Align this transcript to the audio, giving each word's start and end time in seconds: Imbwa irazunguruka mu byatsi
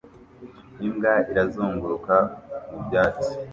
Imbwa 0.85 1.13
irazunguruka 1.31 2.15
mu 2.71 2.79
byatsi 2.85 3.29